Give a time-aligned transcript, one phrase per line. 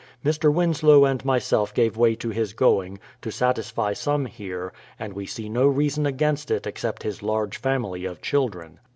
[0.25, 0.51] Mr.
[0.51, 5.47] Winslow and myself gave way to his going, to satisfy some here, and we see
[5.47, 8.79] no reason against it except his large family of children.